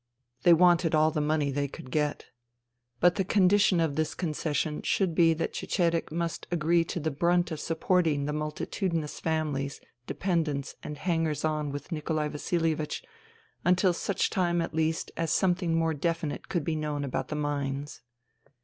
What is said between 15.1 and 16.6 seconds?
as something more definite